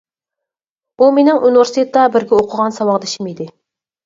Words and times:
ئۇ 1.01 1.09
مېنىڭ 1.17 1.43
ئۇنىۋېرسىتېتتا 1.49 2.07
بىرگە 2.17 2.37
ئوقۇغان 2.41 2.75
ساۋاقدىشىم 2.79 3.31
ئىدى. 3.35 3.49